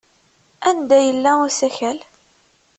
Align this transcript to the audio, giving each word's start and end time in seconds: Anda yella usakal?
Anda 0.69 0.97
yella 1.01 1.31
usakal? 1.45 1.99